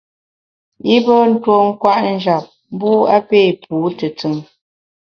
I 0.93 0.95
pé 1.05 1.15
tuo 1.43 1.57
kwet 1.81 2.03
njap, 2.15 2.45
mbu 2.73 2.89
a 3.15 3.17
pé 3.29 3.39
pu 3.63 3.75
tùtùn. 3.97 4.35